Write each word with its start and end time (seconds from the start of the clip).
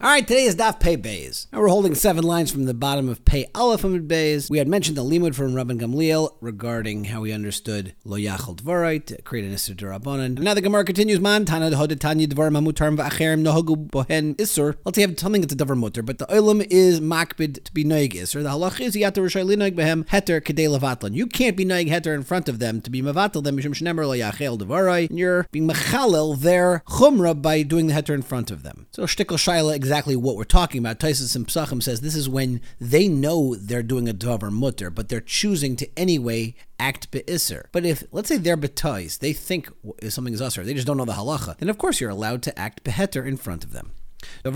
All 0.00 0.08
right, 0.08 0.24
today 0.24 0.44
is 0.44 0.54
Daf 0.54 0.78
Pei 0.78 0.96
Beis. 0.96 1.48
Now 1.52 1.58
we're 1.58 1.66
holding 1.66 1.96
seven 1.96 2.22
lines 2.22 2.52
from 2.52 2.66
the 2.66 2.72
bottom 2.72 3.08
of 3.08 3.24
Pei 3.24 3.48
Aleph 3.52 3.82
Amud 3.82 4.06
Beis. 4.06 4.48
We 4.48 4.58
had 4.58 4.68
mentioned 4.68 4.96
the 4.96 5.02
limud 5.02 5.34
from 5.34 5.54
Rabban 5.54 5.80
Gamliel 5.80 6.36
regarding 6.40 7.06
how 7.06 7.24
he 7.24 7.32
understood 7.32 7.96
Lo 8.04 8.16
Yachal 8.16 8.54
Dvarai 8.54 9.04
to 9.06 9.20
create 9.22 9.44
an 9.44 9.52
Isser 9.52 9.74
Darabanan. 9.74 10.36
And 10.36 10.42
now 10.42 10.54
the 10.54 10.60
Gemara 10.60 10.84
continues, 10.84 11.18
Man 11.18 11.44
Tana 11.44 11.70
Hodetanya 11.70 12.28
Dvar 12.28 12.48
Mamutarm 12.48 12.96
Va'acherim 12.96 13.42
Nohagu 13.42 13.90
Bohen 13.90 14.36
Isser. 14.36 14.76
Let's 14.84 14.94
say 14.94 15.02
you 15.02 15.08
have 15.08 15.18
something 15.18 15.40
that's 15.40 15.52
a 15.52 15.56
Davar 15.56 15.76
Mutter, 15.76 16.04
but 16.04 16.18
the 16.18 16.26
Olam 16.26 16.64
is 16.70 17.00
Makbid 17.00 17.64
to 17.64 17.72
be 17.72 17.82
Noig 17.82 18.12
Isser. 18.12 18.44
The 18.44 18.50
halach 18.50 18.80
is 18.80 18.94
Yatar 18.94 19.24
Rishai 19.24 19.44
Linoig 19.44 19.74
Behem 19.74 20.06
Heter 20.06 20.40
Kedei 20.40 20.68
Levatlan. 20.68 21.14
You 21.14 21.26
can't 21.26 21.56
be 21.56 21.64
Noig 21.64 21.88
Heter 21.88 22.14
in 22.14 22.22
front 22.22 22.48
of 22.48 22.60
them 22.60 22.80
to 22.82 22.90
be 22.90 23.02
Mavatal 23.02 23.42
them 23.42 23.56
Mishum 23.56 23.74
Shnemer 23.74 24.06
Lo 24.06 24.14
Yachel 24.14 24.60
Dvarai. 24.60 25.10
And 25.10 25.18
you're 25.18 25.48
being 25.50 25.66
Mechalel 25.66 26.38
their 26.38 26.84
Chumrah 26.86 27.42
by 27.42 27.64
doing 27.64 27.88
the 27.88 27.94
Heter 27.94 28.14
in 28.14 28.22
front 28.22 28.52
of 28.52 28.62
them. 28.62 28.86
So 28.92 29.02
Shtickle 29.02 29.38
Shaila 29.38 29.87
exactly 29.88 30.16
what 30.16 30.36
we're 30.36 30.44
talking 30.44 30.78
about. 30.80 30.98
Taisus 30.98 31.34
and 31.34 31.46
Psachim 31.46 31.82
says 31.82 32.02
this 32.02 32.14
is 32.14 32.28
when 32.28 32.60
they 32.78 33.08
know 33.08 33.54
they're 33.54 33.82
doing 33.82 34.06
a 34.06 34.12
davar 34.12 34.52
mutter, 34.52 34.90
but 34.90 35.08
they're 35.08 35.20
choosing 35.20 35.76
to 35.76 35.88
anyway 35.98 36.54
act 36.78 37.10
be'isser. 37.10 37.68
But 37.72 37.86
if, 37.86 38.04
let's 38.12 38.28
say 38.28 38.36
they're 38.36 38.58
betais, 38.58 39.18
they 39.18 39.32
think 39.32 39.70
something 40.08 40.34
is 40.34 40.42
usher, 40.42 40.62
they 40.62 40.74
just 40.74 40.86
don't 40.86 40.98
know 40.98 41.06
the 41.06 41.12
halacha, 41.12 41.56
then 41.56 41.70
of 41.70 41.78
course 41.78 42.00
you're 42.00 42.10
allowed 42.10 42.42
to 42.42 42.58
act 42.58 42.84
beheter 42.84 43.26
in 43.26 43.38
front 43.38 43.64
of 43.64 43.72
them. 43.72 43.92
This 44.42 44.54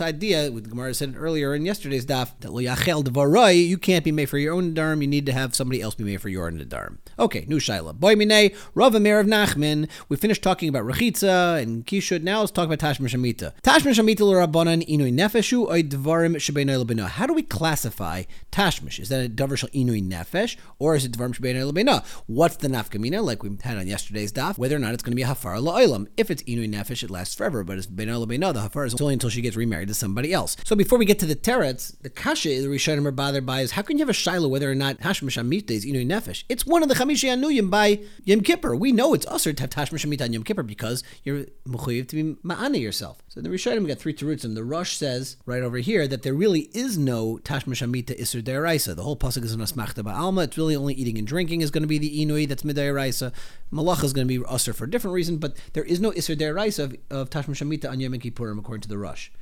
idea, 0.00 0.52
with 0.52 0.70
Gemara 0.70 0.94
said 0.94 1.14
earlier 1.16 1.54
in 1.54 1.66
yesterday's 1.66 2.06
daf, 2.06 2.30
that 2.40 2.52
lo 2.52 2.60
yachel 2.60 3.02
devarai, 3.02 3.66
you 3.66 3.76
can't 3.76 4.04
be 4.04 4.12
made 4.12 4.28
for 4.28 4.38
your 4.38 4.54
own 4.54 4.72
darm, 4.74 5.00
you 5.00 5.08
need 5.08 5.26
to 5.26 5.32
have 5.32 5.54
somebody 5.54 5.80
else 5.80 5.96
be 5.96 6.04
made 6.04 6.20
for 6.20 6.28
your 6.28 6.46
own 6.46 6.60
darm. 6.60 6.98
Okay, 7.18 7.44
new 7.48 7.58
shaila. 7.58 7.94
Boy 7.94 8.14
mine, 8.14 8.52
Rav 8.74 8.94
Amir 8.94 9.18
of 9.18 9.26
Nachman. 9.26 9.88
We 10.08 10.16
finished 10.16 10.42
talking 10.42 10.68
about 10.68 10.84
Rechitza 10.84 11.60
and 11.60 11.84
Kishud. 11.84 12.22
Now 12.22 12.40
let's 12.40 12.52
talk 12.52 12.66
about 12.70 12.78
Tashma 12.78 13.08
Shamita. 13.08 13.52
Tashma 13.62 13.94
Shamita 13.94 14.24
inui 14.24 15.12
nefeshu 15.12 15.68
oy 15.68 15.82
dvarim 15.82 16.36
shebeinu 16.36 16.84
lebina. 16.84 17.08
How 17.08 17.26
do 17.26 17.34
we 17.34 17.42
classify 17.42 18.24
Tashmish? 18.52 19.00
Is 19.00 19.08
that 19.08 19.26
a 19.26 19.28
davar 19.28 19.58
inui 19.72 20.08
nefesh 20.08 20.56
or 20.78 20.94
is 20.94 21.04
it 21.04 21.12
dvarim 21.12 21.34
shebeinu 21.34 21.72
lebina? 21.72 22.04
What's 22.26 22.56
the 22.56 22.68
nafkamina? 22.68 23.24
Like 23.24 23.42
we 23.42 23.56
had 23.62 23.76
on 23.76 23.86
yesterday's 23.86 24.32
daf, 24.32 24.58
whether 24.58 24.76
or 24.76 24.83
not 24.84 24.94
it's 24.94 25.02
going 25.02 25.12
to 25.12 25.16
be 25.16 25.22
a 25.22 25.26
hafar 25.26 25.56
la'olam. 25.56 26.06
If 26.16 26.30
it's 26.30 26.42
inui 26.44 26.72
nefesh, 26.72 27.02
it 27.02 27.10
lasts 27.10 27.34
forever. 27.34 27.64
But 27.64 27.78
it's 27.78 27.86
beinu 27.86 28.24
lebina, 28.24 28.52
the 28.52 28.60
hafar 28.60 28.84
is 28.84 28.94
only 29.00 29.14
until 29.14 29.30
she 29.30 29.40
gets 29.40 29.56
remarried 29.56 29.88
to 29.88 29.94
somebody 29.94 30.32
else. 30.32 30.56
So 30.64 30.76
before 30.76 30.98
we 30.98 31.04
get 31.04 31.18
to 31.20 31.26
the 31.26 31.36
teretz, 31.36 32.00
the 32.02 32.10
kasha 32.10 32.48
the 32.48 32.68
Rishonim 32.68 33.06
are 33.06 33.10
bothered 33.10 33.46
by 33.46 33.62
is 33.62 33.72
how 33.72 33.82
can 33.82 33.98
you 33.98 34.02
have 34.02 34.10
a 34.10 34.14
shiloh 34.14 34.48
whether 34.48 34.70
or 34.70 34.74
not 34.74 34.98
Tashma 34.98 35.30
Shamita 35.30 35.70
is 35.70 35.84
inui 35.84 36.06
nefesh? 36.06 36.44
It's 36.48 36.66
one 36.66 36.82
of 36.82 36.88
the 36.88 36.94
Chamishi 36.94 37.28
Anuyim 37.28 37.70
by 37.70 38.00
Yom 38.24 38.42
Kippur. 38.42 38.76
We 38.76 38.92
know 38.92 39.14
it's 39.14 39.26
usher 39.26 39.52
to 39.52 39.62
have 39.62 39.70
Tashma 39.70 39.98
Shemitah 39.98 40.22
on 40.22 40.32
Yom 40.32 40.44
Kippur 40.44 40.62
because 40.62 41.02
you're 41.24 41.46
mechuyev 41.66 42.08
to 42.08 42.16
be 42.16 42.34
ma'ana 42.46 42.80
yourself. 42.80 43.22
So 43.28 43.40
the 43.40 43.48
Rishonim 43.48 43.86
got 43.86 43.98
three 43.98 44.14
teruts, 44.14 44.44
and 44.44 44.56
the 44.56 44.64
Rosh 44.64 44.96
says 44.96 45.36
right 45.46 45.62
over 45.62 45.78
here 45.78 46.06
that 46.06 46.22
there 46.22 46.34
really 46.34 46.70
is 46.74 46.98
no 46.98 47.40
Tashma 47.42 47.74
Shemitah 47.74 48.20
Isser 48.20 48.42
Deraisa. 48.42 48.94
The 48.94 49.02
whole 49.02 49.16
pasuk 49.16 49.44
is 49.44 49.52
an 49.52 49.60
Asmachta 49.60 50.04
Ba'alma. 50.04 50.44
It's 50.44 50.58
really 50.58 50.76
only 50.76 50.94
eating 50.94 51.18
and 51.18 51.26
drinking 51.26 51.62
is 51.62 51.70
going 51.70 51.82
to 51.82 51.88
be 51.88 51.98
the 51.98 52.24
Inui 52.24 52.46
that's 52.46 52.62
Midiraisa. 52.62 53.32
Malacha 53.72 54.04
is 54.04 54.12
going 54.12 54.28
to 54.28 54.40
be 54.40 54.44
usher 54.46 54.72
for 54.74 54.84
a 54.84 54.90
different 54.90 55.14
reason, 55.14 55.38
but 55.38 55.56
there 55.72 55.84
is 55.84 56.00
no 56.00 56.10
Isser 56.12 56.36
Deraisa 56.36 56.84
of, 56.84 56.96
of 57.10 57.30
Tashma 57.30 57.90
on 57.90 58.00
Yom 58.00 58.12
Kippurim 58.14 58.58
according 58.58 58.82
to 58.82 58.88
the 58.88 58.98
Rush. 58.98 59.32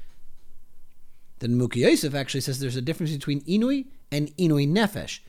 Nimukei 1.48 1.76
Yosef 1.76 2.14
actually 2.14 2.40
says 2.40 2.60
there's 2.60 2.76
a 2.76 2.82
difference 2.82 3.12
between 3.12 3.40
Inui 3.42 3.86
and 4.12 4.34
Inui 4.36 4.68
Nefesh. 4.68 5.20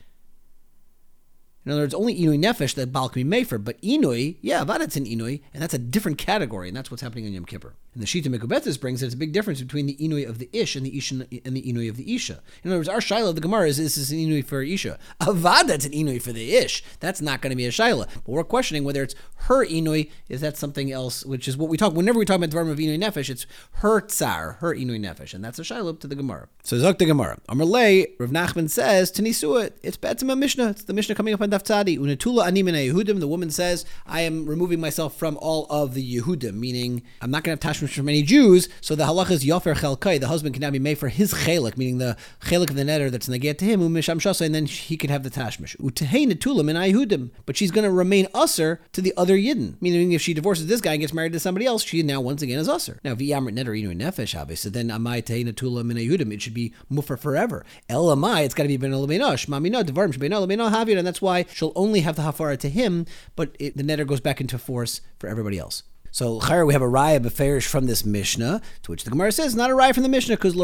In 1.66 1.72
other 1.72 1.82
words, 1.82 1.94
only 1.94 2.14
Inui 2.14 2.38
Nefesh 2.38 2.74
that 2.74 2.92
Baal 2.92 3.08
can 3.08 3.20
for, 3.44 3.58
but 3.58 3.80
Inui, 3.82 4.36
yeah, 4.40 4.62
it's 4.80 4.96
an 4.96 5.06
Inui, 5.06 5.40
and 5.52 5.62
that's 5.62 5.74
a 5.74 5.78
different 5.78 6.18
category, 6.18 6.68
and 6.68 6.76
that's 6.76 6.90
what's 6.90 7.02
happening 7.02 7.26
on 7.26 7.32
Yom 7.32 7.46
Kippur. 7.46 7.74
And 7.94 8.02
the 8.02 8.06
Shita 8.06 8.26
Mekubetis 8.26 8.80
brings 8.80 9.00
that 9.00 9.06
it's 9.06 9.14
a 9.14 9.18
big 9.18 9.32
difference 9.32 9.60
between 9.60 9.86
the 9.86 9.96
Inui 9.96 10.28
of 10.28 10.38
the 10.38 10.50
Ish 10.52 10.74
and 10.74 10.84
the 10.84 10.98
Ish 10.98 11.12
and 11.12 11.22
the 11.30 11.62
Inui 11.62 11.88
of 11.88 11.96
the 11.96 12.14
Isha. 12.14 12.42
In 12.64 12.70
other 12.70 12.78
words, 12.78 12.88
our 12.88 12.98
Shaila 12.98 13.28
of 13.28 13.34
the 13.36 13.40
Gemara 13.40 13.68
is 13.68 13.76
this 13.76 13.96
is 13.96 14.10
an 14.10 14.18
Inui 14.18 14.44
for 14.44 14.62
Isha. 14.62 14.98
Avad, 15.20 15.68
that's 15.68 15.84
an 15.84 15.92
Inui 15.92 16.20
for 16.20 16.32
the 16.32 16.56
Ish. 16.56 16.82
That's 16.98 17.20
not 17.20 17.40
going 17.40 17.50
to 17.50 17.56
be 17.56 17.66
a 17.66 17.70
Shaila. 17.70 18.08
But 18.12 18.28
we're 18.28 18.42
questioning 18.42 18.82
whether 18.82 19.02
it's 19.02 19.14
her 19.36 19.64
Inui, 19.64 20.10
is 20.28 20.40
that 20.40 20.56
something 20.56 20.90
else, 20.90 21.24
which 21.24 21.46
is 21.46 21.56
what 21.56 21.68
we 21.68 21.76
talk, 21.76 21.94
whenever 21.94 22.18
we 22.18 22.24
talk 22.24 22.36
about 22.36 22.50
the 22.50 22.58
of 22.58 22.78
Inui 22.78 22.98
Nefesh, 22.98 23.30
it's 23.30 23.46
her 23.74 24.00
Tsar, 24.00 24.54
her 24.54 24.74
Inui 24.74 24.98
Nefesh, 24.98 25.32
and 25.32 25.44
that's 25.44 25.58
a 25.58 25.62
Shaila 25.62 26.00
to 26.00 26.06
the 26.08 26.16
Gemara. 26.16 26.48
So 26.64 26.76
Zok 26.76 26.98
the 26.98 27.06
Gemara. 27.06 27.38
Amr 27.48 27.64
Lei, 27.64 28.06
Rav 28.18 28.30
Nachman 28.30 28.70
says, 28.70 29.12
Tanisua, 29.12 29.70
it's 29.82 29.96
Betzim 29.96 30.36
Mishnah. 30.36 30.70
It's 30.70 30.84
the 30.84 30.92
Mishnah 30.92 31.14
coming 31.14 31.34
up 31.34 31.40
on 31.40 31.50
Daf 31.50 31.62
Tzadi. 31.62 31.98
Unatula 31.98 32.46
Animine 32.46 32.90
Yehudim. 32.90 33.20
The 33.20 33.28
woman 33.28 33.50
says, 33.50 33.84
I 34.06 34.22
am 34.22 34.46
removing 34.46 34.80
myself 34.80 35.16
from 35.16 35.36
all 35.36 35.66
of 35.68 35.94
the 35.94 36.16
Yehudim, 36.16 36.54
meaning 36.54 37.02
I'm 37.20 37.30
not 37.30 37.44
going 37.44 37.56
to 37.56 37.66
have 37.66 37.76
tashmish 37.76 37.83
from 37.92 38.06
many 38.06 38.22
Jews 38.22 38.68
so 38.80 38.94
the 38.94 39.04
halacha 39.04 39.32
is 39.32 39.44
yofer 39.44 39.74
chelkai. 39.74 40.20
The 40.20 40.28
husband 40.28 40.54
cannot 40.54 40.72
be 40.72 40.78
made 40.78 40.98
for 40.98 41.08
his 41.08 41.32
chelik, 41.32 41.76
meaning 41.76 41.98
the 41.98 42.16
chelik 42.42 42.70
of 42.70 42.76
the 42.76 42.82
netter 42.82 43.10
that's 43.10 43.28
negate 43.28 43.58
to 43.58 43.64
him, 43.64 43.80
umisham 43.80 44.20
shasa, 44.20 44.46
and 44.46 44.54
then 44.54 44.66
he 44.66 44.96
could 44.96 45.10
have 45.10 45.22
the 45.22 45.30
tashmish. 45.30 45.76
Utehei 45.78 46.30
netulim 46.30 46.70
in 46.70 46.76
ayhudim, 46.76 47.30
but 47.46 47.56
she's 47.56 47.70
going 47.70 47.84
to 47.84 47.90
remain 47.90 48.26
usser 48.34 48.78
to 48.92 49.00
the 49.00 49.12
other 49.16 49.36
yidden, 49.36 49.76
meaning 49.80 50.12
if 50.12 50.22
she 50.22 50.34
divorces 50.34 50.66
this 50.66 50.80
guy 50.80 50.92
and 50.92 51.00
gets 51.00 51.12
married 51.12 51.32
to 51.32 51.40
somebody 51.40 51.66
else, 51.66 51.82
she 51.82 52.02
now 52.02 52.20
once 52.20 52.42
again 52.42 52.58
is 52.58 52.68
usser. 52.68 52.98
Now 53.04 53.14
v'yamrit 53.14 53.54
netter 53.54 53.80
inu 53.80 53.94
nefesh 53.94 54.34
habe, 54.34 54.56
so 54.56 54.70
then 54.70 54.88
amai 54.88 55.22
tehei 55.22 55.44
netulim 55.44 55.90
in 55.90 55.96
ayhudim, 55.96 56.32
it 56.32 56.42
should 56.42 56.54
be 56.54 56.72
mufer 56.90 57.18
forever. 57.18 57.64
El 57.88 58.04
amai, 58.06 58.44
it's 58.44 58.54
got 58.54 58.64
to 58.64 58.68
be 58.68 58.76
ben 58.76 58.92
elameinosh, 58.92 59.46
mamina 59.46 59.84
devarim 59.84 60.12
shbein 60.12 60.30
elameino 60.30 60.70
havir, 60.70 60.98
and 60.98 61.06
that's 61.06 61.22
why 61.22 61.46
she'll 61.52 61.72
only 61.74 62.00
have 62.00 62.16
the 62.16 62.22
hafara 62.22 62.58
to 62.58 62.68
him, 62.68 63.06
but 63.36 63.54
it, 63.58 63.76
the 63.76 63.82
netter 63.82 64.06
goes 64.06 64.20
back 64.20 64.40
into 64.40 64.58
force 64.58 65.00
for 65.18 65.28
everybody 65.28 65.58
else. 65.58 65.82
So 66.14 66.38
we 66.64 66.72
have 66.72 66.80
a 66.80 66.86
raya 66.86 67.18
beferish 67.18 67.66
from 67.66 67.84
this 67.86 68.04
Mishnah, 68.04 68.62
to 68.84 68.90
which 68.92 69.02
the 69.02 69.10
Gemara 69.10 69.32
says 69.32 69.56
not 69.56 69.72
a 69.72 69.74
raya 69.74 69.92
from 69.92 70.04
the 70.04 70.08
Mishnah 70.08 70.36
because 70.36 70.54
The 70.54 70.60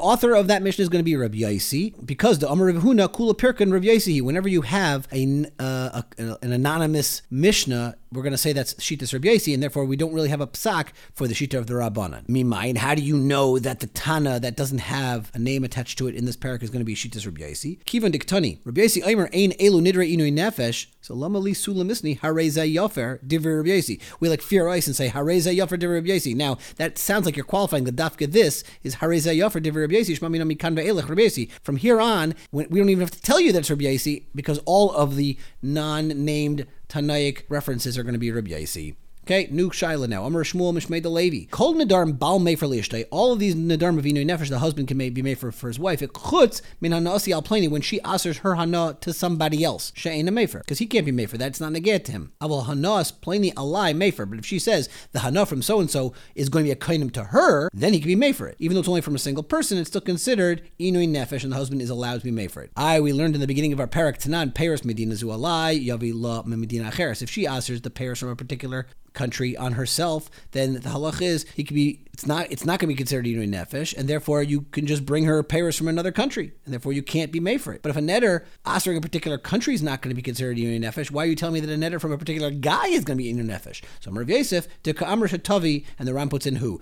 author 0.00 0.34
of 0.34 0.48
that 0.48 0.62
Mishnah 0.62 0.82
is 0.82 0.88
going 0.88 0.98
to 0.98 1.04
be 1.04 1.14
Rabbi 1.14 1.38
Yaisi 1.38 2.04
because 2.04 2.40
the 2.40 2.50
Amar 2.50 2.72
Huna 2.72 3.08
Kula 3.08 3.34
Pirkan 3.34 3.72
Rabbi 3.72 3.86
Yaisi. 3.86 4.20
Whenever 4.20 4.48
you 4.48 4.62
have 4.62 5.06
a, 5.12 5.46
uh, 5.60 6.02
a, 6.18 6.38
an 6.42 6.50
anonymous 6.50 7.22
Mishnah, 7.30 7.94
we're 8.12 8.22
going 8.22 8.32
to 8.32 8.38
say 8.38 8.52
that's 8.52 8.74
Shitas 8.74 9.12
Rabbi 9.12 9.52
and 9.52 9.62
therefore 9.62 9.84
we 9.84 9.96
don't 9.96 10.12
really 10.12 10.28
have 10.28 10.40
a 10.40 10.46
psak 10.46 10.88
for 11.14 11.26
the 11.26 11.34
Shita 11.34 11.58
of 11.58 11.66
the 11.66 11.74
Rabbanan. 11.74 12.26
Mimayin, 12.26 12.76
how 12.76 12.94
do 12.94 13.02
you 13.02 13.16
know 13.16 13.58
that 13.58 13.80
the 13.80 13.86
Tana 13.86 14.38
that 14.40 14.56
doesn't 14.56 14.78
have 14.78 15.30
a 15.34 15.38
name 15.38 15.64
attached 15.64 15.98
to 15.98 16.08
it 16.08 16.14
in 16.14 16.24
this 16.24 16.36
parak 16.36 16.62
is 16.62 16.70
going 16.70 16.80
to 16.80 16.84
be 16.84 16.94
Shitas 16.94 17.24
Rabbi 17.24 17.40
Yaisi? 17.40 17.82
Kivan 17.84 18.12
Diktani. 18.12 18.58
Rabbi 18.64 18.82
Yaisi 18.82 19.06
Aimer 19.06 19.28
Ein 19.32 19.52
Elu 19.52 19.80
Nidre 19.80 20.10
Inui 20.14 20.32
Nefesh. 20.32 20.86
So 21.00 21.14
Lama 21.14 21.38
Li 21.38 21.52
Misni 21.52 22.18
Hareza 22.20 22.72
Yofer 22.72 23.18
Divir 23.26 23.58
Rabbi 23.58 24.04
We 24.20 24.28
like 24.28 24.42
fear 24.42 24.68
ice 24.68 24.86
and 24.86 24.94
say 24.94 25.08
Hareza 25.08 25.54
Yofer 25.56 25.78
Divir 25.78 25.94
Rabbi 25.94 26.36
Now 26.36 26.58
that 26.76 26.98
sounds 26.98 27.26
like 27.26 27.36
you're 27.36 27.44
qualifying. 27.44 27.84
The 27.84 27.92
dafka 27.92 28.30
this 28.30 28.62
is 28.82 28.96
Hareza 28.96 29.36
Yofer 29.36 29.62
Divir 29.62 29.82
Rabbi 29.82 29.94
Yasi. 29.94 30.18
Shmamina 30.18 30.50
Mikan 30.50 30.76
Ve'elech 30.78 31.08
Rabbi 31.08 31.52
From 31.62 31.76
here 31.76 32.00
on, 32.00 32.34
we 32.52 32.64
don't 32.64 32.88
even 32.88 33.00
have 33.00 33.10
to 33.10 33.20
tell 33.20 33.40
you 33.40 33.52
that 33.52 33.60
it's 33.60 33.70
Rabbi 33.70 33.96
because 34.34 34.58
all 34.64 34.92
of 34.92 35.16
the 35.16 35.36
non-named 35.62 36.66
Tanaic 36.92 37.44
references 37.48 37.96
are 37.96 38.02
going 38.02 38.12
to 38.12 38.18
be 38.18 38.30
Rabbi 38.30 38.50
Yaisi. 38.50 38.96
Okay, 39.24 39.46
new 39.52 39.70
Shaila 39.70 40.08
now. 40.08 40.24
Amr 40.24 40.42
Shmuel 40.42 40.72
Mishmei 40.76 41.04
Levi. 41.04 41.46
Kol 41.48 41.74
Nadarm 41.74 42.18
Bal 42.18 42.40
Mefer 42.40 42.68
Liishtay. 42.68 43.04
All 43.12 43.32
of 43.32 43.38
these 43.38 43.54
Nadarm 43.54 43.96
of 43.96 44.04
Inu 44.04 44.26
Nefesh, 44.26 44.48
the 44.48 44.58
husband 44.58 44.88
can 44.88 44.98
be 44.98 45.22
made 45.22 45.38
for, 45.38 45.52
for 45.52 45.68
his 45.68 45.78
wife. 45.78 46.02
It 46.02 46.12
chutz 46.12 46.60
min 46.80 46.90
hanasi 46.90 47.32
al 47.32 47.40
plani 47.40 47.70
when 47.70 47.82
she 47.82 48.00
answers 48.00 48.38
her 48.38 48.56
hana 48.56 48.96
to 49.00 49.12
somebody 49.12 49.62
else. 49.62 49.92
She'ain 49.94 50.26
a 50.26 50.32
Mefer. 50.32 50.58
Because 50.58 50.80
he 50.80 50.86
can't 50.86 51.06
be 51.06 51.12
made 51.12 51.30
for 51.30 51.38
that. 51.38 51.46
It's 51.46 51.60
not 51.60 51.70
negate 51.70 52.04
to 52.06 52.12
him. 52.12 52.32
Aval 52.40 52.66
hanas 52.66 53.12
plani 53.12 53.54
alai 53.54 53.94
Mefer. 53.94 54.28
But 54.28 54.40
if 54.40 54.44
she 54.44 54.58
says 54.58 54.88
the 55.12 55.20
hana 55.20 55.46
from 55.46 55.62
so 55.62 55.78
and 55.78 55.88
so 55.88 56.12
is 56.34 56.48
going 56.48 56.64
to 56.64 56.68
be 56.68 56.72
a 56.72 56.76
kainim 56.76 57.12
to 57.12 57.22
her, 57.26 57.70
then 57.72 57.92
he 57.92 58.00
can 58.00 58.08
be 58.08 58.16
made 58.16 58.34
for 58.34 58.48
it. 58.48 58.56
Even 58.58 58.74
though 58.74 58.80
it's 58.80 58.88
only 58.88 59.02
from 59.02 59.14
a 59.14 59.20
single 59.20 59.44
person, 59.44 59.78
it's 59.78 59.90
still 59.90 60.00
considered 60.00 60.68
Inu 60.80 61.08
Nefesh 61.08 61.44
and 61.44 61.52
the 61.52 61.56
husband 61.56 61.80
is 61.80 61.90
allowed 61.90 62.18
to 62.18 62.24
be 62.24 62.32
made 62.32 62.50
for 62.50 62.64
it. 62.64 62.72
I, 62.76 62.98
we 62.98 63.12
learned 63.12 63.36
in 63.36 63.40
the 63.40 63.46
beginning 63.46 63.72
of 63.72 63.78
our 63.78 63.86
parak 63.86 64.18
Tanan, 64.18 64.52
Paris 64.52 64.84
Medina 64.84 65.14
Zu 65.14 65.26
alai, 65.26 65.86
Yavi 65.86 66.10
La 66.12 66.42
Medina 66.42 66.90
Acheres. 66.90 67.22
If 67.22 67.30
she 67.30 67.46
answers 67.46 67.82
the 67.82 67.90
Paris 67.90 68.18
from 68.18 68.28
a 68.28 68.34
particular 68.34 68.88
country 69.12 69.56
on 69.56 69.72
herself, 69.72 70.30
then 70.52 70.74
the 70.74 70.80
halach 70.80 71.20
is 71.20 71.44
he 71.54 71.64
could 71.64 71.74
be 71.74 72.00
it's 72.12 72.26
not 72.26 72.50
it's 72.50 72.64
not 72.64 72.78
going 72.78 72.88
to 72.88 72.94
be 72.94 72.96
considered 72.96 73.24
Yinui 73.24 73.48
Nefesh, 73.48 73.96
and 73.96 74.08
therefore 74.08 74.42
you 74.42 74.62
can 74.72 74.86
just 74.86 75.06
bring 75.06 75.24
her 75.24 75.42
Paris 75.42 75.76
from 75.76 75.88
another 75.88 76.12
country, 76.12 76.52
and 76.64 76.72
therefore 76.72 76.92
you 76.92 77.02
can't 77.02 77.32
be 77.32 77.40
made 77.40 77.60
for 77.60 77.72
it. 77.72 77.82
But 77.82 77.90
if 77.90 77.96
a 77.96 78.00
netter 78.00 78.44
answering 78.66 78.98
a 78.98 79.00
particular 79.00 79.38
country 79.38 79.74
is 79.74 79.82
not 79.82 80.02
going 80.02 80.10
to 80.10 80.14
be 80.14 80.22
considered 80.22 80.56
Yinui 80.56 80.80
Nefesh, 80.80 81.10
why 81.10 81.24
are 81.24 81.26
you 81.26 81.34
telling 81.34 81.54
me 81.54 81.60
that 81.60 81.72
a 81.72 81.76
netter 81.76 82.00
from 82.00 82.12
a 82.12 82.18
particular 82.18 82.50
guy 82.50 82.86
is 82.88 83.04
going 83.04 83.18
to 83.18 83.24
be 83.24 83.32
Yinui 83.32 83.46
Nefesh? 83.46 83.82
So 84.00 84.10
Rav 84.10 84.28
Yosef, 84.28 84.68
to 84.82 84.92
Ka'amr 84.92 85.28
Shatavi, 85.28 85.84
and 85.98 86.06
the 86.06 86.14
Ram 86.14 86.28
puts 86.28 86.46
in 86.46 86.56
who? 86.56 86.80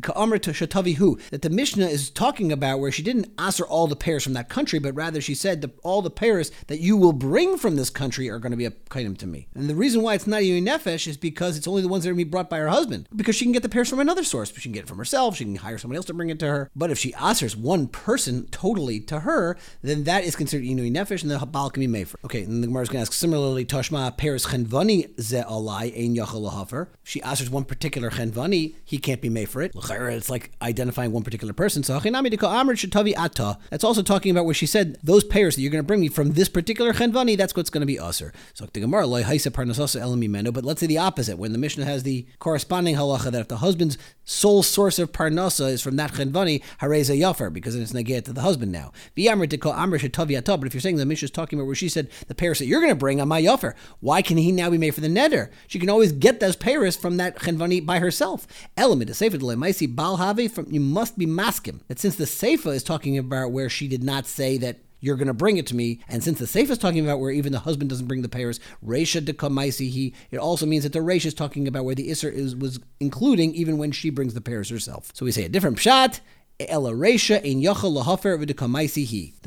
That 0.00 1.42
the 1.42 1.50
Mishnah 1.50 1.86
is 1.86 2.10
talking 2.10 2.52
about 2.52 2.80
where 2.80 2.92
she 2.92 3.02
didn't 3.02 3.32
answer 3.38 3.64
all 3.64 3.86
the 3.86 3.96
pairs 3.96 4.24
from 4.24 4.32
that 4.34 4.48
country, 4.48 4.78
but 4.78 4.94
rather 4.94 5.20
she 5.20 5.34
said 5.34 5.60
that 5.62 5.78
all 5.82 6.02
the 6.02 6.10
pairs 6.10 6.50
that 6.66 6.80
you 6.80 6.96
will 6.96 7.12
bring 7.12 7.56
from 7.56 7.76
this 7.76 7.90
country 7.90 8.28
are 8.28 8.38
going 8.38 8.52
to 8.52 8.56
be 8.56 8.64
a 8.64 8.70
kainim 8.70 9.16
to 9.18 9.26
me. 9.26 9.48
And 9.54 9.68
the 9.68 9.74
reason 9.74 10.02
why 10.02 10.14
it's 10.14 10.26
not 10.26 10.40
a 10.40 10.60
nefesh 10.60 11.06
is 11.06 11.16
because 11.16 11.56
it's 11.56 11.68
only 11.68 11.82
the 11.82 11.88
ones 11.88 12.04
that 12.04 12.10
are 12.10 12.12
going 12.12 12.20
to 12.20 12.24
be 12.24 12.30
brought 12.30 12.50
by 12.50 12.58
her 12.58 12.68
husband. 12.68 13.08
Because 13.14 13.36
she 13.36 13.44
can 13.44 13.52
get 13.52 13.62
the 13.62 13.68
pairs 13.68 13.88
from 13.88 14.00
another 14.00 14.24
source. 14.24 14.52
She 14.54 14.62
can 14.62 14.72
get 14.72 14.84
it 14.84 14.88
from 14.88 14.98
herself. 14.98 15.36
She 15.36 15.44
can 15.44 15.56
hire 15.56 15.78
somebody 15.78 15.96
else 15.96 16.06
to 16.06 16.14
bring 16.14 16.30
it 16.30 16.38
to 16.40 16.46
her. 16.46 16.70
But 16.74 16.90
if 16.90 16.98
she 16.98 17.14
answers 17.14 17.56
one 17.56 17.88
person 17.88 18.46
totally 18.48 19.00
to 19.00 19.20
her, 19.20 19.56
then 19.82 20.04
that 20.04 20.24
is 20.24 20.36
considered 20.36 20.64
inui 20.64 20.92
nefesh, 20.92 21.22
and 21.22 21.30
the 21.30 21.44
Baal 21.46 21.70
can 21.70 21.80
be 21.80 21.86
made 21.86 22.08
for. 22.08 22.18
Okay, 22.24 22.42
and 22.42 22.62
the 22.62 22.66
Gemara 22.66 22.82
is 22.82 22.88
going 22.88 23.04
to 23.04 23.08
ask 23.08 23.12
similarly, 23.12 23.64
Toshma 23.64 24.16
pairs 24.16 24.46
chenvani 24.46 25.18
ze 25.20 25.42
alai 25.42 25.96
ein 25.96 26.16
yachal 26.16 26.88
She 27.02 27.22
answers 27.22 27.50
one 27.50 27.64
particular 27.64 28.10
chenvani, 28.10 28.74
he 28.84 28.98
can't 28.98 29.20
be 29.20 29.28
made 29.28 29.48
for 29.48 29.62
it. 29.62 29.74
It's 29.90 30.30
like 30.30 30.52
identifying 30.62 31.12
one 31.12 31.22
particular 31.22 31.52
person. 31.52 31.82
So 31.82 31.98
that's 31.98 33.84
also 33.84 34.02
talking 34.02 34.30
about 34.30 34.44
where 34.44 34.54
she 34.54 34.66
said 34.66 34.98
those 35.02 35.24
pairs 35.24 35.56
that 35.56 35.62
you're 35.62 35.70
going 35.70 35.82
to 35.82 35.86
bring 35.86 36.00
me 36.00 36.08
from 36.08 36.32
this 36.32 36.48
particular 36.48 36.92
chenvani, 36.92 37.36
that's 37.36 37.54
what's 37.54 37.70
going 37.70 37.82
to 37.82 37.86
be 37.86 37.98
usher. 37.98 38.32
So 38.54 38.66
but 38.66 40.64
let's 40.64 40.80
say 40.80 40.86
the 40.86 40.98
opposite, 40.98 41.38
when 41.38 41.52
the 41.52 41.58
Mishnah 41.58 41.84
has 41.84 42.02
the 42.02 42.26
corresponding 42.38 42.96
halacha 42.96 43.30
that 43.30 43.40
if 43.40 43.48
the 43.48 43.58
husband's 43.58 43.98
sole 44.24 44.62
source 44.62 44.98
of 44.98 45.12
parnasa 45.12 45.68
is 45.70 45.82
from 45.82 45.96
that 45.96 46.12
chenvani, 46.12 46.62
hareza 46.80 47.18
yafer, 47.18 47.52
because 47.52 47.74
it's 47.74 47.92
negate 47.92 48.24
to 48.24 48.32
the 48.32 48.40
husband 48.40 48.72
now. 48.72 48.92
But 49.14 49.22
if 49.24 50.74
you're 50.74 50.80
saying 50.80 50.96
the 50.96 51.06
Mishnah 51.06 51.26
is 51.26 51.30
talking 51.30 51.58
about 51.58 51.66
where 51.66 51.74
she 51.74 51.88
said 51.88 52.10
the 52.28 52.34
pairs 52.34 52.58
that 52.58 52.66
you're 52.66 52.80
going 52.80 52.92
to 52.92 52.96
bring 52.96 53.20
on 53.20 53.28
my 53.28 53.42
yafer, 53.42 53.74
why 54.00 54.22
can 54.22 54.36
he 54.36 54.50
now 54.52 54.70
be 54.70 54.78
made 54.78 54.94
for 54.94 55.00
the 55.00 55.08
neder? 55.08 55.50
She 55.66 55.78
can 55.78 55.90
always 55.90 56.12
get 56.12 56.40
those 56.40 56.56
pairs 56.56 56.96
from 56.96 57.16
that 57.18 57.36
chenvani 57.36 57.84
by 57.84 57.98
herself. 57.98 58.46
Element, 58.76 59.10
a 59.10 59.14
sefer 59.14 59.36
maisi 59.74 59.94
bal 59.94 60.16
from 60.48 60.66
you 60.70 60.80
must 60.80 61.18
be 61.18 61.26
maskim. 61.26 61.80
That 61.88 61.98
since 61.98 62.16
the 62.16 62.24
seifa 62.24 62.74
is 62.74 62.82
talking 62.82 63.18
about 63.18 63.52
where 63.52 63.68
she 63.68 63.88
did 63.88 64.02
not 64.02 64.26
say 64.26 64.56
that 64.58 64.78
you're 65.04 65.16
going 65.16 65.28
to 65.28 65.34
bring 65.34 65.58
it 65.58 65.66
to 65.66 65.76
me. 65.76 66.00
And 66.08 66.24
since 66.24 66.38
the 66.38 66.46
Seif 66.46 66.70
is 66.70 66.78
talking 66.78 67.04
about 67.04 67.20
where 67.20 67.30
even 67.30 67.52
the 67.52 67.58
husband 67.58 67.90
doesn't 67.90 68.06
bring 68.06 68.22
the 68.22 68.28
payers, 68.28 68.58
Reisha 68.82 69.22
de 69.22 69.34
he, 69.84 70.14
it 70.30 70.38
also 70.38 70.64
means 70.64 70.84
that 70.84 70.94
the 70.94 71.00
Reisha 71.00 71.26
is 71.26 71.34
talking 71.34 71.68
about 71.68 71.84
where 71.84 71.94
the 71.94 72.08
Isser 72.08 72.32
is 72.32 72.56
was 72.56 72.80
including 73.00 73.54
even 73.54 73.76
when 73.76 73.92
she 73.92 74.08
brings 74.08 74.32
the 74.32 74.40
payers 74.40 74.70
herself. 74.70 75.10
So 75.12 75.26
we 75.26 75.32
say 75.32 75.44
a 75.44 75.50
different 75.50 75.76
pshat. 75.76 76.20
The 76.58 76.78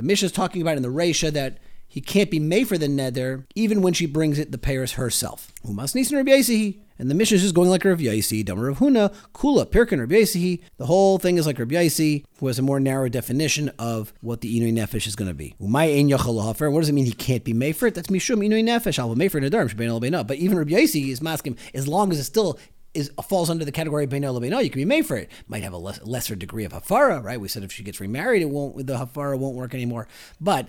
Mishnah 0.03 0.25
is 0.25 0.31
talking 0.31 0.61
about 0.61 0.77
in 0.77 0.83
the 0.83 0.89
Reisha 0.89 1.31
that 1.31 1.57
he 1.87 2.01
can't 2.01 2.29
be 2.29 2.39
made 2.39 2.67
for 2.67 2.77
the 2.77 2.87
nether 2.87 3.45
even 3.55 3.81
when 3.81 3.93
she 3.93 4.05
brings 4.05 4.39
it 4.39 4.51
the 4.51 4.57
Paris 4.57 4.93
herself. 4.93 5.51
Umas 5.65 5.95
Nisan 5.95 6.17
Rabbi 6.17 6.77
and 6.99 7.11
the 7.11 7.15
mission 7.15 7.35
is 7.35 7.43
just 7.43 7.55
going 7.55 7.69
like 7.69 7.83
Yaisi, 7.83 8.43
Damar 8.43 8.65
Rav 8.65 8.79
Huna, 8.79 9.13
Kula, 9.33 9.65
Pirkin, 9.65 10.05
Yaisi. 10.07 10.61
The 10.77 10.85
whole 10.85 11.19
thing 11.19 11.37
is 11.37 11.45
like 11.45 11.57
Yaisi, 11.57 12.25
who 12.39 12.47
has 12.47 12.57
a 12.57 12.63
more 12.63 12.79
narrow 12.79 13.07
definition 13.09 13.69
of 13.77 14.13
what 14.21 14.41
the 14.41 14.59
Inui 14.59 14.73
Nefesh 14.73 15.07
is 15.07 15.15
going 15.15 15.27
to 15.27 15.35
be. 15.35 15.55
Umay 15.61 15.99
Ein 15.99 16.09
What 16.09 16.79
does 16.79 16.89
it 16.89 16.93
mean 16.93 17.05
he 17.05 17.11
can't 17.11 17.43
be 17.43 17.53
made 17.53 17.77
for 17.77 17.87
it? 17.87 17.95
That's 17.95 18.07
Mishum 18.07 18.45
Inui 18.45 18.63
Nefesh. 18.63 18.97
I'll 18.97 19.13
be 19.13 19.19
made 19.19 19.31
for 19.31 19.39
Nadarm, 19.39 19.69
Shabbein 19.69 20.13
Al 20.13 20.23
But 20.23 20.37
even 20.37 20.57
Yaisi 20.57 21.09
is 21.09 21.21
masking 21.21 21.57
as 21.73 21.87
long 21.87 22.11
as 22.11 22.19
it 22.19 22.23
still 22.23 22.59
is 22.93 23.11
falls 23.27 23.49
under 23.49 23.63
the 23.63 23.71
category 23.71 24.05
of 24.05 24.09
Beino 24.09 24.37
Lebeino, 24.37 24.63
you 24.63 24.71
can 24.71 24.79
be 24.79 24.85
made 24.85 25.05
for 25.05 25.17
it. 25.17 25.29
Might 25.47 25.61
have 25.61 25.73
a 25.73 25.77
less, 25.77 26.01
lesser 26.03 26.35
degree 26.35 26.65
of 26.65 26.73
hafara, 26.73 27.23
right? 27.23 27.39
We 27.39 27.47
said 27.47 27.63
if 27.63 27.71
she 27.71 27.83
gets 27.83 28.01
remarried, 28.01 28.41
it 28.41 28.49
won't 28.49 28.87
the 28.87 28.95
hafara 28.97 29.37
won't 29.37 29.55
work 29.55 29.75
anymore. 29.75 30.07
But 30.41 30.67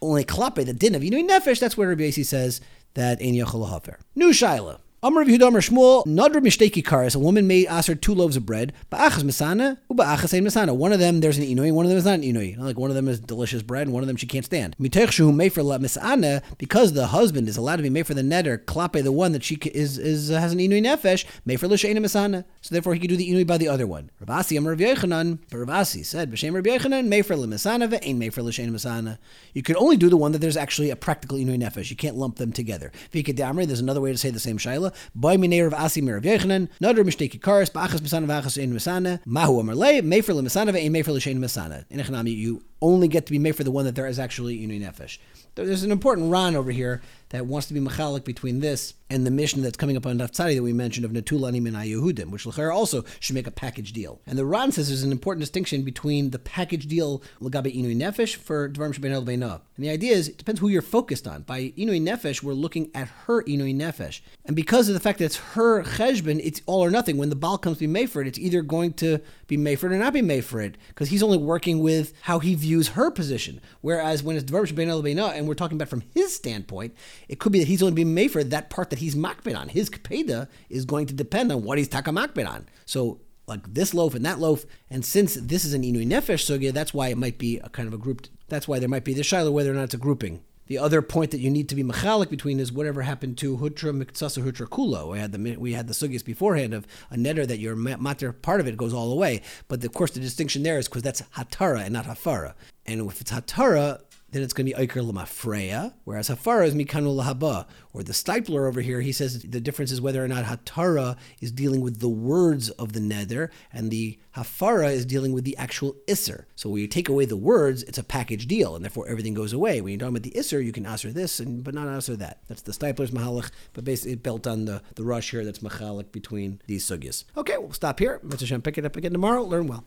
only 0.00 0.24
klape, 0.24 0.64
the 0.64 0.72
din 0.72 0.94
of 0.94 1.02
Inui 1.02 1.28
Nefesh, 1.28 1.60
that's 1.60 1.76
where 1.76 1.88
Rabbi 1.88 2.04
Yaisi 2.04 2.24
says 2.24 2.60
that 2.94 3.20
Ein 3.20 3.34
Yachal 3.34 3.70
Hafer. 3.70 3.98
New 4.14 4.30
Shaila. 4.30 4.78
Amr 5.00 5.20
of 5.20 5.28
Yehuda 5.28 5.52
Shmuel, 5.52 6.04
Nadra 6.06 6.42
Mishteki 6.42 6.82
Karis, 6.82 7.14
a 7.14 7.20
woman 7.20 7.46
may 7.46 7.64
ask 7.64 7.86
her 7.86 7.94
two 7.94 8.12
loaves 8.12 8.36
of 8.36 8.44
bread, 8.44 8.72
Ba'achas 8.90 9.22
Masana, 9.22 9.78
Uba'achas 9.88 10.34
Ein 10.34 10.44
Masana. 10.44 10.74
One 10.74 10.92
of 10.92 10.98
them 10.98 11.20
there's 11.20 11.38
an 11.38 11.44
Inui, 11.44 11.70
one 11.70 11.86
of 11.86 11.90
them 11.90 11.98
is 11.98 12.04
not 12.04 12.14
an 12.14 12.22
Inui. 12.22 12.58
Like 12.58 12.76
one 12.76 12.90
of 12.90 12.96
them 12.96 13.06
is 13.06 13.20
delicious 13.20 13.62
bread, 13.62 13.82
and 13.86 13.92
one 13.94 14.02
of 14.02 14.08
them 14.08 14.16
she 14.16 14.26
can't 14.26 14.44
stand. 14.44 14.76
Mitech 14.76 15.12
Shu 15.12 15.30
made 15.30 15.52
for 15.52 15.62
Masana, 15.62 16.42
because 16.58 16.94
the 16.94 17.06
husband 17.06 17.48
is 17.48 17.56
allowed 17.56 17.76
to 17.76 17.84
be 17.84 17.90
made 17.90 18.08
for 18.08 18.14
the 18.14 18.22
neder, 18.22 18.58
Klape, 18.58 19.04
the 19.04 19.12
one 19.12 19.30
that 19.30 19.44
she 19.44 19.54
is, 19.66 19.98
is 19.98 20.32
uh, 20.32 20.40
has 20.40 20.52
an 20.52 20.58
Inui 20.58 20.82
Nefesh, 20.82 21.24
made 21.44 21.60
for 21.60 21.68
Lishaina 21.68 21.98
Masana. 21.98 22.44
So 22.60 22.74
therefore 22.74 22.94
he 22.94 22.98
could 22.98 23.10
do 23.10 23.16
the 23.16 23.30
Inui 23.30 23.46
by 23.46 23.56
the 23.56 23.68
other 23.68 23.86
one. 23.86 24.10
Ravasi 24.20 24.58
Amr 24.58 24.72
of 24.72 24.80
Yechanan, 24.80 25.38
but 25.48 25.58
Ravasi 25.58 26.04
said, 26.04 26.32
B'Shem 26.32 26.54
Rabbi 26.54 26.70
Yechanan, 26.70 27.06
made 27.06 27.24
for 27.24 27.36
Masana, 27.36 27.88
Ve'ain 27.88 28.16
made 28.16 28.34
for 28.34 28.42
Lishaina 28.42 28.70
Masana. 28.70 29.18
You 29.54 29.62
can 29.62 29.76
only 29.76 29.96
do 29.96 30.08
the 30.08 30.16
one 30.16 30.32
that 30.32 30.40
there's 30.40 30.56
actually 30.56 30.90
a 30.90 30.96
practical 30.96 31.38
Inui 31.38 31.56
Nefesh. 31.56 31.88
You 31.88 31.94
can't 31.94 32.16
lump 32.16 32.38
them 32.38 32.50
together. 32.50 32.90
Vika 33.12 33.32
Damri, 33.32 33.64
there's 33.64 33.78
another 33.78 34.00
way 34.00 34.10
to 34.10 34.18
say 34.18 34.30
the 34.30 34.40
same 34.40 34.58
Shaila. 34.58 34.87
By 35.14 35.36
Minei 35.36 35.66
of 35.66 35.74
Asi 35.74 36.02
Mirav 36.02 36.22
Yechanan, 36.22 36.68
Nadr 36.82 37.04
Mishteki 37.04 37.40
Karis, 37.40 37.70
Ba'achas 37.70 38.00
Masana 38.00 38.62
Ein 38.62 38.72
Masana, 38.72 39.20
Mahu 39.24 39.62
Amarle, 39.62 40.02
Mefer 40.02 40.34
Masana 40.34 40.72
Ve'ein 40.72 40.90
Mefer 40.90 41.12
L'Shein 41.12 41.38
Masana. 41.38 41.84
In 41.90 42.00
Echanami, 42.00 42.36
you 42.36 42.62
only 42.80 43.08
get 43.08 43.26
to 43.26 43.32
be 43.32 43.38
made 43.38 43.56
for 43.56 43.64
the 43.64 43.70
one 43.70 43.84
that 43.84 43.94
there 43.94 44.06
is 44.06 44.18
actually 44.18 44.58
Inui 44.58 44.80
Nefesh. 44.80 45.18
There's 45.54 45.82
an 45.82 45.90
important 45.90 46.30
Ran 46.30 46.54
over 46.54 46.70
here 46.70 47.02
that 47.30 47.46
wants 47.46 47.66
to 47.66 47.74
be 47.74 47.80
machalik 47.80 48.24
between 48.24 48.60
this 48.60 48.94
and 49.10 49.26
the 49.26 49.30
mission 49.30 49.62
that's 49.62 49.76
coming 49.76 49.96
up 49.96 50.06
on 50.06 50.18
Daftzadi 50.18 50.54
that 50.54 50.62
we 50.62 50.72
mentioned 50.72 51.04
of 51.04 51.10
Natulani 51.10 51.60
Min 51.60 51.74
Yehudim, 51.74 52.30
which 52.30 52.44
Lachar 52.44 52.72
also 52.72 53.04
should 53.20 53.34
make 53.34 53.46
a 53.46 53.50
package 53.50 53.92
deal. 53.92 54.20
And 54.26 54.38
the 54.38 54.44
Ran 54.44 54.70
says 54.70 54.88
there's 54.88 55.02
an 55.02 55.12
important 55.12 55.40
distinction 55.40 55.82
between 55.82 56.30
the 56.30 56.38
package 56.38 56.86
deal 56.86 57.22
Lagabe 57.40 57.74
Inui 57.74 57.96
Nefesh 57.96 58.36
for 58.36 58.68
Dvarim 58.68 58.94
Shabbein 58.94 59.12
El 59.12 59.28
And 59.28 59.60
the 59.76 59.90
idea 59.90 60.14
is, 60.14 60.28
it 60.28 60.38
depends 60.38 60.60
who 60.60 60.68
you're 60.68 60.80
focused 60.80 61.26
on. 61.26 61.42
By 61.42 61.72
Inui 61.76 62.00
Nefesh, 62.00 62.42
we're 62.42 62.52
looking 62.52 62.90
at 62.94 63.08
her 63.26 63.42
Inui 63.42 63.74
Nefesh. 63.74 64.20
And 64.44 64.54
because 64.54 64.88
of 64.88 64.94
the 64.94 65.00
fact 65.00 65.18
that 65.18 65.24
it's 65.26 65.36
her 65.36 65.82
cheshbon, 65.82 66.40
it's 66.42 66.62
all 66.66 66.84
or 66.84 66.90
nothing. 66.90 67.16
When 67.16 67.30
the 67.30 67.36
Baal 67.36 67.58
comes 67.58 67.78
to 67.78 67.80
be 67.80 67.86
made 67.88 68.10
for 68.10 68.22
it, 68.22 68.28
it's 68.28 68.38
either 68.38 68.62
going 68.62 68.92
to 68.94 69.20
be 69.46 69.56
made 69.56 69.76
for 69.80 69.86
it 69.86 69.94
or 69.94 69.98
not 69.98 70.12
be 70.12 70.22
made 70.22 70.44
for 70.44 70.60
it, 70.60 70.76
because 70.88 71.08
he's 71.08 71.22
only 71.22 71.38
working 71.38 71.80
with 71.80 72.12
how 72.22 72.38
he 72.38 72.54
views 72.54 72.67
her 72.88 73.10
position. 73.10 73.60
Whereas 73.80 74.22
when 74.22 74.36
it's 74.36 74.50
Shabbein 74.50 74.88
El 74.88 75.26
and 75.30 75.48
we're 75.48 75.54
talking 75.54 75.76
about 75.76 75.88
from 75.88 76.02
his 76.14 76.34
standpoint, 76.34 76.94
it 77.28 77.38
could 77.38 77.52
be 77.52 77.58
that 77.58 77.68
he's 77.68 77.82
only 77.82 77.94
being 77.94 78.14
made 78.14 78.30
for 78.30 78.44
that 78.44 78.70
part 78.70 78.90
that 78.90 78.98
he's 78.98 79.14
makbid 79.14 79.58
on. 79.58 79.68
His 79.68 79.90
kapeda 79.90 80.48
is 80.68 80.84
going 80.84 81.06
to 81.06 81.14
depend 81.14 81.52
on 81.52 81.62
what 81.62 81.78
he's 81.78 81.88
taka 81.88 82.10
makbid 82.10 82.48
on. 82.48 82.66
So 82.84 83.20
like 83.46 83.72
this 83.72 83.94
loaf 83.94 84.14
and 84.14 84.24
that 84.26 84.38
loaf. 84.38 84.66
And 84.90 85.04
since 85.04 85.34
this 85.34 85.64
is 85.64 85.72
an 85.72 85.82
inui 85.82 86.06
nefesh 86.06 86.44
sugya, 86.44 86.72
that's 86.72 86.94
why 86.94 87.08
it 87.08 87.18
might 87.18 87.38
be 87.38 87.58
a 87.58 87.68
kind 87.68 87.88
of 87.88 87.94
a 87.94 87.98
grouped. 87.98 88.30
That's 88.48 88.68
why 88.68 88.78
there 88.78 88.88
might 88.88 89.04
be 89.04 89.14
the 89.14 89.24
shiloh 89.24 89.50
whether 89.50 89.70
or 89.70 89.74
not 89.74 89.84
it's 89.84 89.94
a 89.94 89.98
grouping. 89.98 90.42
The 90.68 90.76
other 90.76 91.00
point 91.00 91.30
that 91.30 91.40
you 91.40 91.50
need 91.50 91.68
to 91.70 91.74
be 91.74 91.82
mechalik 91.82 92.28
between 92.28 92.60
is 92.60 92.70
whatever 92.70 93.00
happened 93.00 93.38
to 93.38 93.56
hutra 93.56 93.90
miktsasa 93.90 94.42
hutra 94.44 94.68
kulo. 94.68 95.12
We 95.12 95.18
had 95.18 95.32
the 95.32 95.56
we 95.56 95.72
had 95.72 95.88
the 95.88 95.94
sugyas 95.94 96.22
beforehand 96.22 96.74
of 96.74 96.86
a 97.10 97.16
netter 97.16 97.46
that 97.46 97.58
your 97.58 97.74
matter 97.74 98.32
part 98.34 98.60
of 98.60 98.68
it 98.68 98.76
goes 98.76 98.92
all 98.92 99.08
the 99.08 99.16
way. 99.16 99.40
But 99.68 99.82
of 99.82 99.92
course 99.94 100.10
the 100.10 100.20
distinction 100.20 100.62
there 100.62 100.78
is 100.78 100.86
because 100.86 101.02
that's 101.02 101.22
hatara 101.36 101.84
and 101.84 101.94
not 101.94 102.04
hafara. 102.04 102.52
And 102.84 103.00
if 103.10 103.20
it's 103.22 103.32
hatara, 103.32 104.02
then 104.30 104.42
it's 104.42 104.52
going 104.52 104.66
to 104.66 104.74
be 104.74 104.86
Iker 104.86 105.02
Lamafreya, 105.02 105.94
whereas 106.04 106.28
Hafara 106.28 106.66
is 106.66 106.74
Mikanu 106.74 107.16
Lahaba. 107.16 107.66
Or 107.94 108.02
the 108.02 108.12
Steipler 108.12 108.68
over 108.68 108.80
here, 108.80 109.00
he 109.00 109.12
says 109.12 109.42
the 109.42 109.60
difference 109.60 109.90
is 109.90 110.00
whether 110.00 110.22
or 110.22 110.28
not 110.28 110.44
Hatara 110.44 111.16
is 111.40 111.50
dealing 111.50 111.80
with 111.80 112.00
the 112.00 112.08
words 112.08 112.68
of 112.70 112.92
the 112.92 113.00
Nether, 113.00 113.50
and 113.72 113.90
the 113.90 114.18
Hafara 114.36 114.92
is 114.92 115.06
dealing 115.06 115.32
with 115.32 115.44
the 115.44 115.56
actual 115.56 115.96
Isser. 116.06 116.44
So 116.54 116.68
when 116.68 116.82
you 116.82 116.86
take 116.86 117.08
away 117.08 117.24
the 117.24 117.36
words, 117.36 117.82
it's 117.84 117.98
a 117.98 118.04
package 118.04 118.46
deal, 118.46 118.76
and 118.76 118.84
therefore 118.84 119.08
everything 119.08 119.34
goes 119.34 119.52
away. 119.52 119.80
When 119.80 119.92
you're 119.92 119.98
talking 119.98 120.16
about 120.16 120.22
the 120.22 120.38
Isser, 120.38 120.64
you 120.64 120.72
can 120.72 120.86
answer 120.86 121.10
this, 121.10 121.40
and 121.40 121.64
but 121.64 121.74
not 121.74 121.88
answer 121.88 122.14
that. 122.16 122.40
That's 122.48 122.62
the 122.62 122.72
Steipler's 122.72 123.10
Mahalik, 123.10 123.50
but 123.72 123.84
basically 123.84 124.12
it 124.12 124.22
built 124.22 124.46
on 124.46 124.66
the, 124.66 124.82
the 124.94 125.04
rush 125.04 125.30
here 125.30 125.44
that's 125.44 125.60
Mahalik 125.60 126.12
between 126.12 126.60
these 126.66 126.84
sugyas. 126.84 127.24
Okay, 127.36 127.56
we'll 127.56 127.72
stop 127.72 127.98
here. 127.98 128.20
Mitzvah 128.22 128.58
pick 128.60 128.78
it 128.78 128.84
up 128.84 128.96
again 128.96 129.12
tomorrow. 129.12 129.42
Learn 129.42 129.66
well. 129.66 129.84